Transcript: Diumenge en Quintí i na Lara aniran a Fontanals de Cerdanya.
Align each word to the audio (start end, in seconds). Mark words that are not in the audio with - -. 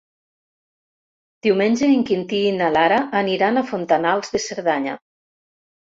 Diumenge 1.47 1.91
en 1.97 2.01
Quintí 2.09 2.39
i 2.47 2.55
na 2.57 2.71
Lara 2.79 2.99
aniran 3.23 3.61
a 3.63 3.67
Fontanals 3.73 4.37
de 4.37 4.43
Cerdanya. 4.47 5.01